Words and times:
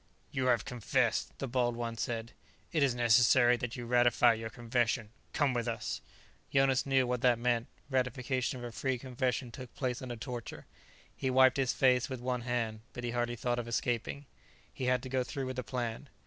"You 0.31 0.47
have 0.47 0.65
confessed," 0.65 1.29
the 1.37 1.47
bald 1.47 1.75
one 1.75 1.95
said. 1.95 2.31
"It 2.71 2.81
is 2.81 2.95
necessary 2.95 3.55
that 3.57 3.75
you 3.75 3.85
ratify 3.85 4.33
your 4.33 4.49
confession. 4.49 5.11
Come 5.31 5.53
with 5.53 5.67
us." 5.67 6.01
Jonas 6.51 6.87
knew 6.87 7.05
what 7.05 7.21
that 7.21 7.37
meant: 7.37 7.67
ratification 7.87 8.57
of 8.57 8.63
a 8.63 8.71
free 8.71 8.97
confession 8.97 9.51
took 9.51 9.75
place 9.75 10.01
under 10.01 10.15
torture. 10.15 10.65
He 11.15 11.29
wiped 11.29 11.57
his 11.57 11.73
face 11.73 12.09
with 12.09 12.19
one 12.19 12.41
hand, 12.41 12.79
but 12.93 13.03
he 13.03 13.11
hardly 13.11 13.35
thought 13.35 13.59
of 13.59 13.67
escaping. 13.67 14.25
He 14.73 14.85
had 14.85 15.03
to 15.03 15.07
go 15.09 15.23
through 15.23 15.45
with 15.45 15.57
the 15.57 15.63
plan. 15.63 16.09